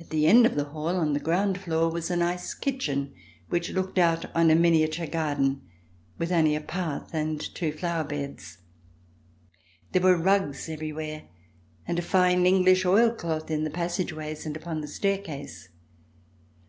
[0.00, 3.14] At the end of the hall, on the ground floor, was a nice kitchen
[3.48, 5.62] which looked out on a miniature garden,
[6.18, 8.58] with only a path and two flower beds.
[9.92, 11.28] There were rugs everywhere
[11.86, 15.68] and fine English oilcloth in the passage ways and upon the staircase.